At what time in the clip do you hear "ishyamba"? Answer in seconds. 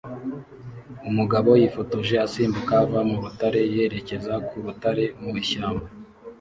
5.43-5.85